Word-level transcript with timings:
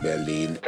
Berlin. 0.00 0.58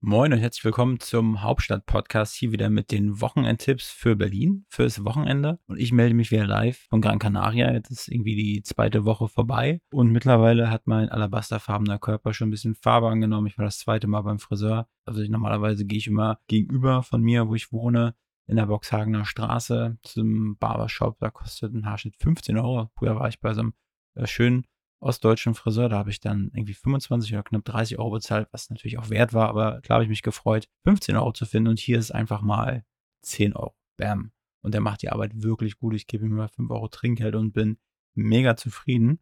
Moin 0.00 0.32
und 0.32 0.38
herzlich 0.38 0.64
willkommen 0.64 1.00
zum 1.00 1.42
Hauptstadt-Podcast. 1.42 2.34
Hier 2.34 2.52
wieder 2.52 2.70
mit 2.70 2.92
den 2.92 3.20
Wochenendtipps 3.20 3.90
für 3.90 4.14
Berlin, 4.14 4.64
fürs 4.68 5.04
Wochenende. 5.04 5.58
Und 5.66 5.78
ich 5.78 5.92
melde 5.92 6.14
mich 6.14 6.30
wieder 6.30 6.46
live 6.46 6.86
von 6.88 7.00
Gran 7.00 7.18
Canaria. 7.18 7.72
Jetzt 7.72 7.90
ist 7.90 8.08
irgendwie 8.08 8.36
die 8.36 8.62
zweite 8.62 9.04
Woche 9.04 9.28
vorbei. 9.28 9.80
Und 9.90 10.12
mittlerweile 10.12 10.70
hat 10.70 10.86
mein 10.86 11.08
alabasterfarbener 11.08 11.98
Körper 11.98 12.32
schon 12.32 12.48
ein 12.48 12.52
bisschen 12.52 12.76
Farbe 12.76 13.08
angenommen. 13.08 13.48
Ich 13.48 13.58
war 13.58 13.64
das 13.64 13.78
zweite 13.78 14.06
Mal 14.06 14.22
beim 14.22 14.38
Friseur. 14.38 14.88
Also 15.04 15.20
ich, 15.20 15.30
normalerweise 15.30 15.84
gehe 15.84 15.98
ich 15.98 16.06
immer 16.06 16.38
gegenüber 16.46 17.02
von 17.02 17.22
mir, 17.22 17.48
wo 17.48 17.54
ich 17.56 17.72
wohne, 17.72 18.14
in 18.46 18.56
der 18.56 18.66
Boxhagener 18.66 19.24
Straße 19.24 19.98
zum 20.02 20.56
Barbershop. 20.58 21.18
Da 21.18 21.30
kostet 21.30 21.74
ein 21.74 21.86
Haarschnitt 21.86 22.16
15 22.20 22.56
Euro. 22.56 22.90
Früher 22.96 23.16
war 23.16 23.28
ich 23.28 23.40
bei 23.40 23.52
so 23.52 23.62
einem 23.62 23.74
äh, 24.14 24.26
schönen 24.26 24.66
ostdeutschen 25.00 25.54
Friseur. 25.54 25.88
Da 25.88 25.98
habe 25.98 26.10
ich 26.10 26.20
dann 26.20 26.50
irgendwie 26.54 26.74
25 26.74 27.32
oder 27.32 27.42
knapp 27.42 27.64
30 27.64 27.98
Euro 27.98 28.10
bezahlt, 28.10 28.48
was 28.52 28.70
natürlich 28.70 28.98
auch 28.98 29.10
wert 29.10 29.32
war, 29.34 29.48
aber 29.48 29.80
klar 29.80 29.96
habe 29.96 30.04
ich 30.04 30.10
mich 30.10 30.22
gefreut, 30.22 30.68
15 30.84 31.16
Euro 31.16 31.32
zu 31.32 31.46
finden. 31.46 31.68
Und 31.68 31.78
hier 31.78 31.98
ist 31.98 32.10
einfach 32.10 32.42
mal 32.42 32.84
10 33.22 33.54
Euro. 33.54 33.74
Bam. 33.96 34.32
Und 34.62 34.74
der 34.74 34.80
macht 34.80 35.02
die 35.02 35.10
Arbeit 35.10 35.42
wirklich 35.42 35.78
gut. 35.78 35.94
Ich 35.94 36.06
gebe 36.06 36.26
ihm 36.26 36.34
mal 36.34 36.48
5 36.48 36.70
Euro 36.70 36.88
Trinkgeld 36.88 37.34
und 37.34 37.52
bin 37.52 37.78
mega 38.14 38.56
zufrieden. 38.56 39.20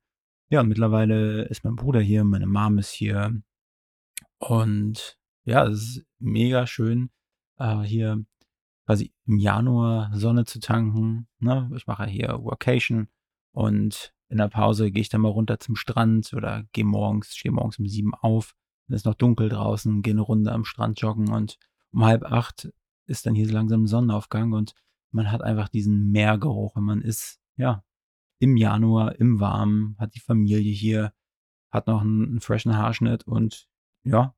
Ja, 0.48 0.60
und 0.60 0.68
mittlerweile 0.68 1.42
ist 1.44 1.64
mein 1.64 1.76
Bruder 1.76 2.00
hier, 2.00 2.24
meine 2.24 2.46
Mom 2.46 2.78
ist 2.78 2.90
hier. 2.90 3.42
Und 4.38 5.18
ja, 5.44 5.66
es 5.66 5.82
ist 5.82 6.06
mega 6.18 6.66
schön, 6.66 7.10
äh, 7.58 7.80
hier 7.80 8.24
quasi 8.86 9.12
im 9.26 9.38
Januar 9.38 10.10
Sonne 10.14 10.44
zu 10.44 10.60
tanken. 10.60 11.28
Ne? 11.38 11.70
Ich 11.76 11.86
mache 11.86 12.06
hier 12.06 12.42
Workation 12.42 13.08
und 13.52 14.13
in 14.28 14.38
der 14.38 14.48
Pause 14.48 14.90
gehe 14.90 15.02
ich 15.02 15.08
dann 15.08 15.20
mal 15.20 15.28
runter 15.28 15.60
zum 15.60 15.76
Strand 15.76 16.32
oder 16.34 16.64
gehe 16.72 16.84
morgens, 16.84 17.36
stehe 17.36 17.52
morgens 17.52 17.78
um 17.78 17.86
sieben 17.86 18.14
auf, 18.14 18.54
dann 18.88 18.96
ist 18.96 19.06
noch 19.06 19.14
dunkel 19.14 19.48
draußen, 19.48 20.02
gehe 20.02 20.14
eine 20.14 20.22
Runde 20.22 20.52
am 20.52 20.64
Strand 20.64 21.00
joggen 21.00 21.30
und 21.30 21.58
um 21.92 22.04
halb 22.04 22.24
acht 22.24 22.70
ist 23.06 23.26
dann 23.26 23.34
hier 23.34 23.46
so 23.46 23.52
langsam 23.52 23.86
Sonnenaufgang 23.86 24.52
und 24.52 24.74
man 25.10 25.30
hat 25.30 25.42
einfach 25.42 25.68
diesen 25.68 26.10
Meergeruch 26.10 26.74
und 26.76 26.84
man 26.84 27.00
ist, 27.00 27.38
ja, 27.56 27.84
im 28.40 28.56
Januar, 28.56 29.16
im 29.20 29.40
Warmen, 29.40 29.96
hat 29.98 30.14
die 30.14 30.20
Familie 30.20 30.72
hier, 30.72 31.12
hat 31.70 31.86
noch 31.86 32.00
einen, 32.00 32.24
einen 32.24 32.40
freshen 32.40 32.76
Haarschnitt 32.76 33.24
und 33.24 33.68
ja, 34.02 34.34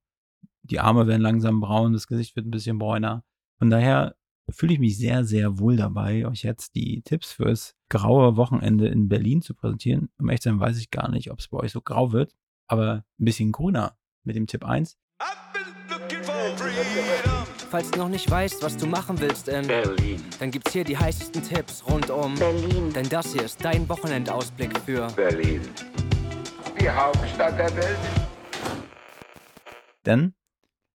die 0.62 0.80
Arme 0.80 1.06
werden 1.06 1.22
langsam 1.22 1.60
braun, 1.60 1.92
das 1.92 2.06
Gesicht 2.06 2.36
wird 2.36 2.46
ein 2.46 2.50
bisschen 2.50 2.78
bräuner. 2.78 3.24
Von 3.58 3.70
daher 3.70 4.16
fühle 4.50 4.74
ich 4.74 4.78
mich 4.78 4.96
sehr, 4.96 5.24
sehr 5.24 5.58
wohl 5.58 5.76
dabei, 5.76 6.26
euch 6.26 6.42
jetzt 6.42 6.74
die 6.74 7.02
Tipps 7.02 7.32
fürs 7.32 7.74
graue 7.88 8.36
Wochenende 8.36 8.88
in 8.88 9.08
Berlin 9.08 9.42
zu 9.42 9.54
präsentieren. 9.54 10.08
Um 10.18 10.28
echt 10.28 10.42
zu 10.42 10.50
sein, 10.50 10.60
weiß 10.60 10.78
ich 10.78 10.90
gar 10.90 11.10
nicht, 11.10 11.30
ob 11.30 11.40
es 11.40 11.48
bei 11.48 11.58
euch 11.58 11.72
so 11.72 11.80
grau 11.80 12.12
wird, 12.12 12.34
aber 12.68 13.04
ein 13.18 13.24
bisschen 13.24 13.52
grüner 13.52 13.96
mit 14.24 14.36
dem 14.36 14.46
Tipp 14.46 14.64
1. 14.64 14.96
Falls 17.70 17.90
du 17.90 17.98
noch 17.98 18.08
nicht 18.08 18.30
weißt, 18.30 18.62
was 18.62 18.76
du 18.76 18.86
machen 18.86 19.20
willst 19.20 19.48
in 19.48 19.66
Berlin. 19.66 20.22
dann 20.38 20.50
gibt's 20.50 20.72
hier 20.72 20.84
die 20.84 20.96
heißesten 20.96 21.42
Tipps 21.42 21.84
rund 21.88 22.10
um 22.10 22.34
Berlin. 22.36 22.92
Denn 22.92 23.08
das 23.08 23.32
hier 23.32 23.42
ist 23.42 23.64
dein 23.64 23.88
Wochenendausblick 23.88 24.78
für 24.80 25.08
Berlin. 25.16 25.62
Die 26.80 26.88
Hauptstadt 26.88 27.58
der 27.58 27.74
Welt. 27.76 27.98
Denn 30.04 30.34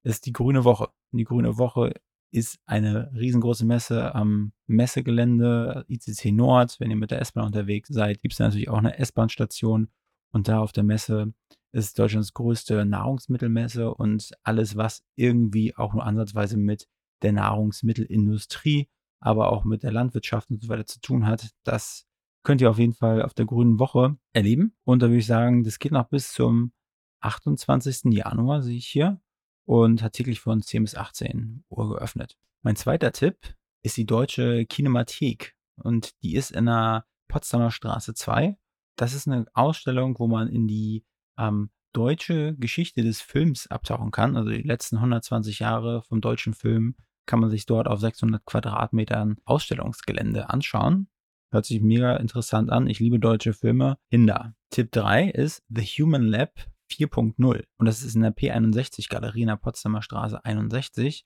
es 0.03 0.13
ist 0.15 0.25
die 0.25 0.33
grüne 0.33 0.63
Woche. 0.63 0.87
Und 1.11 1.17
die 1.17 1.25
grüne 1.25 1.57
Woche 1.57 1.93
ist 2.31 2.59
eine 2.65 3.11
riesengroße 3.13 3.65
Messe 3.65 4.15
am 4.15 4.53
Messegelände 4.67 5.85
ICC 5.87 6.31
Nord. 6.31 6.79
Wenn 6.79 6.89
ihr 6.89 6.97
mit 6.97 7.11
der 7.11 7.21
S-Bahn 7.21 7.45
unterwegs 7.45 7.89
seid, 7.89 8.21
gibt 8.21 8.33
es 8.33 8.39
natürlich 8.39 8.69
auch 8.69 8.77
eine 8.77 8.97
S-Bahn-Station. 8.97 9.89
Und 10.31 10.47
da 10.47 10.59
auf 10.59 10.71
der 10.71 10.83
Messe 10.83 11.33
ist 11.73 11.99
Deutschlands 11.99 12.33
größte 12.33 12.85
Nahrungsmittelmesse 12.85 13.93
und 13.93 14.31
alles, 14.43 14.75
was 14.75 15.03
irgendwie 15.15 15.75
auch 15.75 15.93
nur 15.93 16.05
ansatzweise 16.05 16.57
mit 16.57 16.87
der 17.21 17.33
Nahrungsmittelindustrie, 17.33 18.89
aber 19.19 19.51
auch 19.51 19.63
mit 19.63 19.83
der 19.83 19.91
Landwirtschaft 19.91 20.49
und 20.49 20.61
so 20.61 20.69
weiter 20.69 20.85
zu 20.85 20.99
tun 21.01 21.25
hat, 21.25 21.51
das 21.63 22.07
könnt 22.43 22.61
ihr 22.61 22.69
auf 22.69 22.79
jeden 22.79 22.93
Fall 22.93 23.21
auf 23.21 23.33
der 23.33 23.45
Grünen 23.45 23.77
Woche 23.77 24.17
erleben. 24.33 24.75
Und 24.83 25.01
da 25.01 25.07
würde 25.07 25.19
ich 25.19 25.27
sagen, 25.27 25.63
das 25.63 25.79
geht 25.79 25.91
noch 25.91 26.09
bis 26.09 26.33
zum 26.33 26.73
28. 27.19 28.13
Januar, 28.13 28.61
sehe 28.61 28.77
ich 28.77 28.87
hier 28.87 29.21
und 29.65 30.01
hat 30.01 30.13
täglich 30.13 30.39
von 30.39 30.61
10 30.61 30.83
bis 30.83 30.95
18 30.95 31.63
Uhr 31.69 31.89
geöffnet. 31.89 32.37
Mein 32.61 32.75
zweiter 32.75 33.11
Tipp 33.11 33.37
ist 33.83 33.97
die 33.97 34.05
Deutsche 34.05 34.65
Kinemathek 34.65 35.55
und 35.75 36.11
die 36.23 36.35
ist 36.35 36.51
in 36.51 36.65
der 36.65 37.05
Potsdamer 37.27 37.71
Straße 37.71 38.13
2. 38.13 38.57
Das 38.95 39.13
ist 39.13 39.27
eine 39.27 39.45
Ausstellung, 39.53 40.19
wo 40.19 40.27
man 40.27 40.47
in 40.47 40.67
die 40.67 41.05
ähm, 41.37 41.71
deutsche 41.93 42.55
Geschichte 42.57 43.03
des 43.03 43.21
Films 43.21 43.67
abtauchen 43.67 44.11
kann. 44.11 44.35
Also 44.35 44.49
die 44.49 44.61
letzten 44.61 44.97
120 44.97 45.59
Jahre 45.59 46.03
vom 46.03 46.21
deutschen 46.21 46.53
Film 46.53 46.95
kann 47.25 47.39
man 47.39 47.49
sich 47.49 47.65
dort 47.65 47.87
auf 47.87 47.99
600 47.99 48.45
Quadratmetern 48.45 49.37
Ausstellungsgelände 49.45 50.49
anschauen. 50.49 51.07
Hört 51.51 51.65
sich 51.65 51.81
mega 51.81 52.15
interessant 52.15 52.69
an. 52.69 52.87
Ich 52.87 52.99
liebe 52.99 53.19
deutsche 53.19 53.53
Filme. 53.53 53.97
Hinder. 54.07 54.55
Tipp 54.69 54.91
3 54.91 55.29
ist 55.29 55.63
The 55.69 55.81
Human 55.81 56.23
Lab 56.23 56.51
4.0. 56.91 57.63
Und 57.77 57.85
das 57.85 58.03
ist 58.03 58.15
in 58.15 58.21
der 58.21 58.35
P61 58.35 59.09
Galerie 59.09 59.41
in 59.41 59.47
der 59.47 59.55
Potsdamer 59.55 60.01
Straße 60.01 60.43
61. 60.43 61.23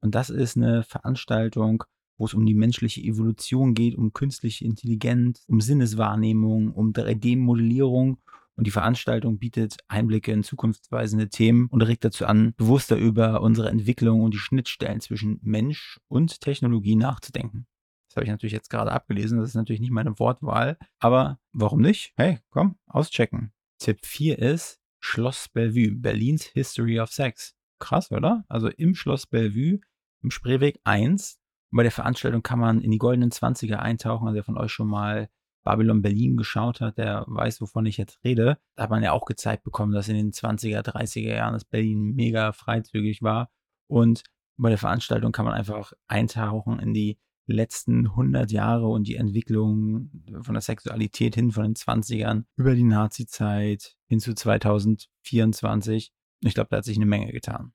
Und 0.00 0.14
das 0.14 0.30
ist 0.30 0.56
eine 0.56 0.82
Veranstaltung, 0.82 1.84
wo 2.18 2.26
es 2.26 2.34
um 2.34 2.46
die 2.46 2.54
menschliche 2.54 3.00
Evolution 3.00 3.74
geht, 3.74 3.96
um 3.96 4.12
künstliche 4.12 4.64
Intelligenz, 4.64 5.44
um 5.48 5.60
Sinneswahrnehmung, 5.60 6.72
um 6.72 6.92
3D-Modellierung. 6.92 8.18
Und 8.56 8.66
die 8.66 8.70
Veranstaltung 8.70 9.38
bietet 9.38 9.78
Einblicke 9.88 10.30
in 10.30 10.44
zukunftsweisende 10.44 11.28
Themen 11.28 11.66
und 11.66 11.82
regt 11.82 12.04
dazu 12.04 12.26
an, 12.26 12.54
bewusster 12.56 12.96
über 12.96 13.40
unsere 13.40 13.68
Entwicklung 13.68 14.20
und 14.20 14.32
die 14.32 14.38
Schnittstellen 14.38 15.00
zwischen 15.00 15.40
Mensch 15.42 15.98
und 16.06 16.40
Technologie 16.40 16.94
nachzudenken. 16.94 17.66
Das 18.08 18.16
habe 18.16 18.26
ich 18.26 18.30
natürlich 18.30 18.52
jetzt 18.52 18.70
gerade 18.70 18.92
abgelesen, 18.92 19.38
das 19.38 19.48
ist 19.48 19.54
natürlich 19.56 19.80
nicht 19.80 19.90
meine 19.90 20.20
Wortwahl, 20.20 20.78
aber 21.00 21.40
warum 21.52 21.80
nicht? 21.80 22.12
Hey, 22.16 22.38
komm, 22.50 22.76
auschecken. 22.86 23.52
Tipp 23.78 24.06
4 24.06 24.38
ist, 24.38 24.80
Schloss 25.06 25.50
Bellevue, 25.50 25.94
Berlins 25.94 26.44
History 26.44 26.98
of 26.98 27.12
Sex. 27.12 27.54
Krass, 27.78 28.10
oder? 28.10 28.44
Also 28.48 28.68
im 28.68 28.94
Schloss 28.94 29.26
Bellevue, 29.26 29.80
im 30.22 30.30
Spreeweg 30.30 30.80
1. 30.84 31.38
Und 31.70 31.76
bei 31.76 31.82
der 31.82 31.92
Veranstaltung 31.92 32.42
kann 32.42 32.58
man 32.58 32.80
in 32.80 32.90
die 32.90 32.98
goldenen 32.98 33.30
20er 33.30 33.76
eintauchen. 33.76 34.26
Also 34.26 34.36
wer 34.36 34.44
von 34.44 34.56
euch 34.56 34.72
schon 34.72 34.88
mal 34.88 35.28
Babylon 35.62 36.00
Berlin 36.00 36.38
geschaut 36.38 36.80
hat, 36.80 36.96
der 36.96 37.24
weiß, 37.26 37.60
wovon 37.60 37.84
ich 37.84 37.98
jetzt 37.98 38.18
rede. 38.24 38.56
Da 38.76 38.84
hat 38.84 38.90
man 38.90 39.02
ja 39.02 39.12
auch 39.12 39.26
gezeigt 39.26 39.62
bekommen, 39.62 39.92
dass 39.92 40.08
in 40.08 40.16
den 40.16 40.32
20er, 40.32 40.80
30er 40.80 41.34
Jahren 41.34 41.52
das 41.52 41.66
Berlin 41.66 42.14
mega 42.14 42.52
freizügig 42.52 43.20
war. 43.20 43.50
Und 43.86 44.22
bei 44.56 44.70
der 44.70 44.78
Veranstaltung 44.78 45.32
kann 45.32 45.44
man 45.44 45.54
einfach 45.54 45.92
eintauchen 46.08 46.78
in 46.78 46.94
die 46.94 47.18
letzten 47.46 48.06
100 48.06 48.50
Jahre 48.50 48.86
und 48.88 49.06
die 49.06 49.16
Entwicklung 49.16 50.10
von 50.42 50.54
der 50.54 50.62
Sexualität 50.62 51.34
hin 51.34 51.50
von 51.52 51.64
den 51.64 51.74
20ern 51.74 52.44
über 52.56 52.74
die 52.74 52.84
Nazi-Zeit 52.84 53.96
hin 54.06 54.20
zu 54.20 54.34
2024. 54.34 56.12
Ich 56.40 56.54
glaube, 56.54 56.68
da 56.70 56.78
hat 56.78 56.84
sich 56.84 56.96
eine 56.96 57.06
Menge 57.06 57.32
getan. 57.32 57.72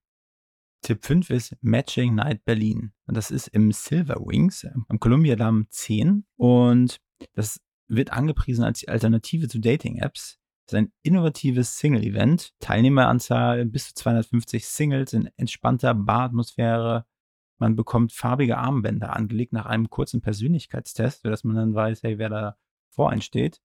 Tipp 0.81 1.05
5 1.05 1.29
ist 1.31 1.55
Matching 1.61 2.15
Night 2.15 2.45
Berlin. 2.45 2.93
Und 3.05 3.17
das 3.17 3.31
ist 3.31 3.47
im 3.49 3.71
Silver 3.71 4.15
Wings 4.15 4.65
am 4.87 4.99
Columbia 4.99 5.35
Damm 5.35 5.67
10. 5.69 6.25
Und 6.37 7.01
das 7.33 7.59
wird 7.87 8.13
angepriesen 8.13 8.63
als 8.63 8.79
die 8.79 8.89
Alternative 8.89 9.47
zu 9.47 9.59
Dating-Apps. 9.59 10.39
Das 10.65 10.73
ist 10.73 10.77
ein 10.77 10.93
innovatives 11.03 11.79
Single-Event. 11.79 12.53
Teilnehmeranzahl 12.59 13.65
bis 13.65 13.87
zu 13.87 13.95
250 13.95 14.65
Singles 14.67 15.13
in 15.13 15.29
entspannter 15.35 15.93
Baratmosphäre 15.93 17.05
man 17.59 17.75
bekommt 17.75 18.13
farbige 18.13 18.57
Armbänder 18.57 19.15
angelegt 19.15 19.53
nach 19.53 19.65
einem 19.65 19.89
kurzen 19.89 20.21
Persönlichkeitstest, 20.21 21.21
sodass 21.23 21.43
man 21.43 21.55
dann 21.55 21.73
weiß, 21.73 22.03
hey, 22.03 22.17
wer 22.17 22.29
da 22.29 22.57
vor 22.89 23.09
einen 23.11 23.21
steht. 23.21 23.61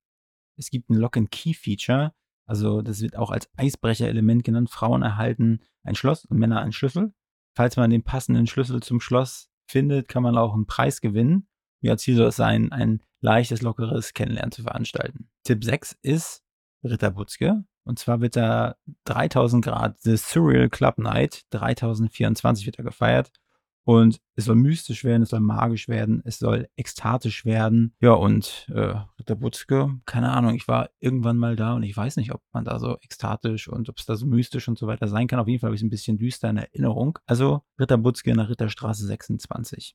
Es 0.56 0.70
gibt 0.70 0.90
ein 0.90 0.94
Lock-and-Key-Feature, 0.94 2.12
also 2.46 2.82
das 2.82 3.00
wird 3.00 3.16
auch 3.16 3.30
als 3.30 3.48
Eisbrecher-Element 3.56 4.44
genannt. 4.44 4.70
Frauen 4.70 5.02
erhalten 5.02 5.60
ein 5.82 5.94
Schloss 5.94 6.24
und 6.24 6.38
Männer 6.38 6.60
einen 6.60 6.72
Schlüssel. 6.72 7.14
Falls 7.56 7.76
man 7.76 7.90
den 7.90 8.02
passenden 8.02 8.46
Schlüssel 8.46 8.82
zum 8.82 9.00
Schloss 9.00 9.50
findet, 9.66 10.08
kann 10.08 10.22
man 10.22 10.36
auch 10.36 10.54
einen 10.54 10.66
Preis 10.66 11.00
gewinnen. 11.00 11.48
Ja, 11.80 11.96
Ziel 11.96 12.16
soll 12.16 12.28
es 12.28 12.36
sein, 12.36 12.72
ein 12.72 13.02
leichtes, 13.20 13.62
lockeres 13.62 14.14
Kennenlernen 14.14 14.52
zu 14.52 14.62
veranstalten. 14.62 15.28
Tipp 15.44 15.64
6 15.64 15.98
ist 16.02 16.44
Ritter 16.82 17.10
Butzke. 17.10 17.64
Und 17.84 17.98
zwar 17.98 18.20
wird 18.20 18.36
da 18.36 18.76
3000 19.04 19.64
Grad 19.64 20.00
The 20.00 20.16
Surreal 20.16 20.70
Club 20.70 20.98
Night 20.98 21.44
3024 21.50 22.66
wird 22.66 22.78
da 22.78 22.82
gefeiert. 22.82 23.30
Und 23.84 24.18
es 24.34 24.46
soll 24.46 24.56
mystisch 24.56 25.04
werden, 25.04 25.22
es 25.22 25.28
soll 25.28 25.40
magisch 25.40 25.88
werden, 25.88 26.22
es 26.24 26.38
soll 26.38 26.68
ekstatisch 26.76 27.44
werden. 27.44 27.94
Ja, 28.00 28.12
und 28.12 28.66
äh, 28.74 28.94
Ritter 29.18 29.36
Butzke, 29.36 30.00
keine 30.06 30.30
Ahnung, 30.30 30.54
ich 30.54 30.66
war 30.66 30.88
irgendwann 31.00 31.36
mal 31.36 31.54
da 31.54 31.74
und 31.74 31.82
ich 31.82 31.94
weiß 31.94 32.16
nicht, 32.16 32.32
ob 32.32 32.40
man 32.52 32.64
da 32.64 32.78
so 32.78 32.96
ekstatisch 33.02 33.68
und 33.68 33.90
ob 33.90 33.98
es 33.98 34.06
da 34.06 34.16
so 34.16 34.26
mystisch 34.26 34.68
und 34.68 34.78
so 34.78 34.86
weiter 34.86 35.06
sein 35.06 35.26
kann. 35.26 35.38
Auf 35.38 35.48
jeden 35.48 35.60
Fall 35.60 35.68
habe 35.68 35.74
ich 35.74 35.82
es 35.82 35.84
ein 35.84 35.90
bisschen 35.90 36.16
düster 36.16 36.48
in 36.48 36.56
Erinnerung. 36.56 37.18
Also 37.26 37.62
Ritter 37.78 37.98
Butzke 37.98 38.30
in 38.30 38.38
der 38.38 38.48
Ritterstraße 38.48 39.06
26. 39.06 39.94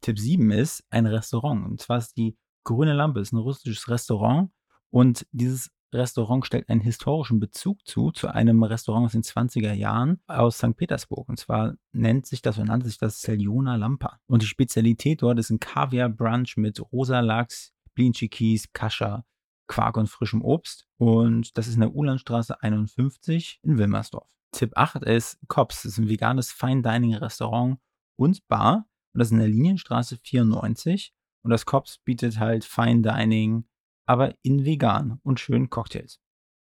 Tipp 0.00 0.18
7 0.18 0.50
ist 0.50 0.84
ein 0.88 1.06
Restaurant. 1.06 1.66
Und 1.66 1.80
zwar 1.80 1.98
ist 1.98 2.16
die 2.16 2.36
Grüne 2.64 2.94
Lampe, 2.94 3.20
ist 3.20 3.32
ein 3.32 3.38
russisches 3.38 3.88
Restaurant. 3.88 4.50
Und 4.90 5.26
dieses 5.32 5.70
Restaurant 5.92 6.44
stellt 6.44 6.68
einen 6.68 6.80
historischen 6.80 7.40
Bezug 7.40 7.86
zu, 7.86 8.10
zu 8.10 8.28
einem 8.28 8.62
Restaurant 8.62 9.06
aus 9.06 9.12
den 9.12 9.22
20er 9.22 9.72
Jahren 9.72 10.20
aus 10.26 10.58
St. 10.58 10.76
Petersburg. 10.76 11.28
Und 11.28 11.38
zwar 11.38 11.74
nennt 11.92 12.26
sich 12.26 12.42
das 12.42 12.58
und 12.58 12.66
nannte 12.66 12.86
sich 12.86 12.98
das 12.98 13.20
Seljona 13.20 13.76
Lampa. 13.76 14.18
Und 14.26 14.42
die 14.42 14.46
Spezialität 14.46 15.22
dort 15.22 15.38
ist 15.38 15.50
ein 15.50 15.60
Kaviar-Brunch 15.60 16.56
mit 16.56 16.80
rosa 16.92 17.20
Lachs, 17.20 17.72
Blinchikis, 17.94 18.72
Kascha, 18.72 19.24
Quark 19.66 19.96
und 19.96 20.08
frischem 20.08 20.42
Obst. 20.42 20.86
Und 20.98 21.56
das 21.56 21.68
ist 21.68 21.74
in 21.74 21.80
der 21.80 21.94
Ulandstraße 21.94 22.62
51 22.62 23.60
in 23.62 23.78
Wilmersdorf. 23.78 24.28
Tipp 24.52 24.72
8 24.74 25.02
ist 25.04 25.38
Kops. 25.48 25.82
Das 25.82 25.92
ist 25.92 25.98
ein 25.98 26.08
veganes 26.08 26.50
Fine 26.50 26.82
Dining 26.82 27.14
Restaurant 27.14 27.78
und 28.16 28.46
Bar. 28.48 28.86
Und 29.12 29.18
das 29.18 29.28
ist 29.28 29.32
in 29.32 29.38
der 29.38 29.48
Linienstraße 29.48 30.18
94. 30.22 31.12
Und 31.42 31.50
das 31.50 31.64
Kops 31.64 31.98
bietet 31.98 32.38
halt 32.38 32.64
Fine 32.64 33.02
Dining, 33.02 33.66
aber 34.06 34.34
in 34.42 34.64
vegan 34.64 35.20
und 35.22 35.40
schönen 35.40 35.68
Cocktails. 35.70 36.20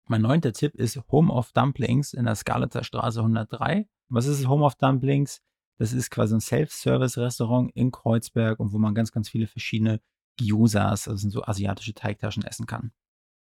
Mein 0.06 0.22
neunter 0.22 0.52
Tipp 0.52 0.74
ist 0.74 1.00
Home 1.10 1.32
of 1.32 1.52
Dumplings 1.52 2.12
in 2.12 2.24
der 2.24 2.34
Scarletter 2.34 2.84
Straße 2.84 3.20
103. 3.20 3.88
Was 4.08 4.26
ist 4.26 4.46
Home 4.46 4.64
of 4.64 4.74
Dumplings? 4.76 5.40
Das 5.78 5.92
ist 5.92 6.10
quasi 6.10 6.34
ein 6.34 6.40
Self-Service-Restaurant 6.40 7.72
in 7.74 7.90
Kreuzberg 7.90 8.60
und 8.60 8.72
wo 8.72 8.78
man 8.78 8.94
ganz, 8.94 9.12
ganz 9.12 9.28
viele 9.28 9.46
verschiedene 9.46 10.00
Gyozas, 10.36 11.08
also 11.08 11.28
so 11.28 11.42
asiatische 11.42 11.94
Teigtaschen, 11.94 12.44
essen 12.44 12.66
kann. 12.66 12.92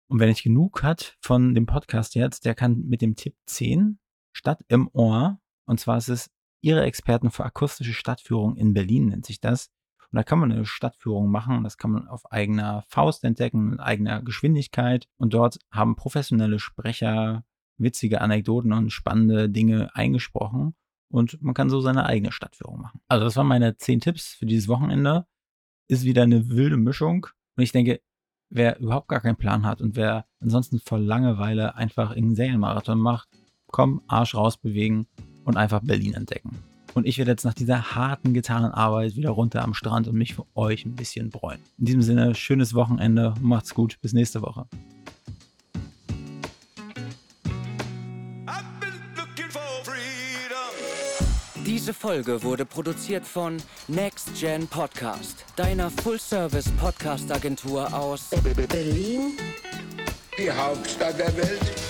Und 0.09 0.19
wer 0.19 0.27
nicht 0.27 0.43
genug 0.43 0.83
hat 0.83 1.17
von 1.21 1.55
dem 1.55 1.65
Podcast 1.65 2.15
jetzt, 2.15 2.45
der 2.45 2.55
kann 2.55 2.85
mit 2.87 3.01
dem 3.01 3.15
Tipp 3.15 3.35
10 3.45 3.99
Stadt 4.31 4.63
im 4.67 4.89
Ohr, 4.93 5.39
und 5.65 5.79
zwar 5.79 5.97
ist 5.97 6.09
es 6.09 6.29
Ihre 6.61 6.83
Experten 6.83 7.31
für 7.31 7.45
akustische 7.45 7.93
Stadtführung 7.93 8.57
in 8.57 8.73
Berlin, 8.73 9.07
nennt 9.07 9.25
sich 9.25 9.39
das. 9.39 9.71
Und 10.11 10.17
da 10.17 10.23
kann 10.23 10.39
man 10.39 10.51
eine 10.51 10.65
Stadtführung 10.65 11.29
machen. 11.29 11.63
Das 11.63 11.77
kann 11.77 11.91
man 11.91 12.07
auf 12.07 12.31
eigener 12.31 12.83
Faust 12.87 13.23
entdecken, 13.23 13.73
in 13.73 13.79
eigener 13.79 14.21
Geschwindigkeit. 14.23 15.07
Und 15.17 15.33
dort 15.33 15.59
haben 15.71 15.95
professionelle 15.95 16.59
Sprecher 16.59 17.43
witzige 17.77 18.21
Anekdoten 18.21 18.73
und 18.73 18.91
spannende 18.91 19.49
Dinge 19.49 19.89
eingesprochen. 19.95 20.75
Und 21.11 21.41
man 21.41 21.53
kann 21.53 21.69
so 21.69 21.79
seine 21.79 22.05
eigene 22.05 22.31
Stadtführung 22.31 22.81
machen. 22.81 23.01
Also 23.07 23.25
das 23.25 23.35
waren 23.35 23.47
meine 23.47 23.77
zehn 23.77 23.99
Tipps 23.99 24.33
für 24.33 24.45
dieses 24.45 24.67
Wochenende. 24.67 25.25
Ist 25.87 26.05
wieder 26.05 26.23
eine 26.23 26.49
wilde 26.49 26.77
Mischung. 26.77 27.27
Und 27.55 27.63
ich 27.63 27.71
denke, 27.71 28.01
wer 28.49 28.79
überhaupt 28.79 29.07
gar 29.07 29.21
keinen 29.21 29.37
Plan 29.37 29.65
hat 29.65 29.81
und 29.81 29.95
wer 29.95 30.25
ansonsten 30.39 30.79
vor 30.79 30.99
Langeweile 30.99 31.75
einfach 31.75 32.11
einen 32.11 32.35
Serienmarathon 32.35 32.99
macht, 32.99 33.29
komm, 33.67 34.01
Arsch 34.07 34.35
rausbewegen 34.35 35.07
und 35.45 35.57
einfach 35.57 35.81
Berlin 35.81 36.13
entdecken. 36.13 36.57
Und 36.93 37.05
ich 37.05 37.17
werde 37.17 37.31
jetzt 37.31 37.45
nach 37.45 37.53
dieser 37.53 37.95
harten, 37.95 38.33
getanen 38.33 38.71
Arbeit 38.71 39.15
wieder 39.15 39.29
runter 39.29 39.63
am 39.63 39.73
Strand 39.73 40.07
und 40.07 40.15
mich 40.15 40.35
für 40.35 40.45
euch 40.55 40.85
ein 40.85 40.95
bisschen 40.95 41.29
bräunen. 41.29 41.61
In 41.77 41.85
diesem 41.85 42.01
Sinne, 42.01 42.35
schönes 42.35 42.73
Wochenende, 42.73 43.33
macht's 43.41 43.73
gut, 43.73 43.97
bis 44.01 44.13
nächste 44.13 44.41
Woche. 44.41 44.65
Diese 51.65 51.93
Folge 51.93 52.41
wurde 52.43 52.65
produziert 52.65 53.25
von 53.25 53.57
Next 53.87 54.31
Gen 54.39 54.67
Podcast, 54.67 55.45
deiner 55.55 55.89
Full-Service-Podcast-Agentur 55.91 57.93
aus 57.93 58.29
Berlin, 58.67 59.33
Die 60.37 60.51
Hauptstadt 60.51 61.19
der 61.19 61.35
Welt. 61.37 61.88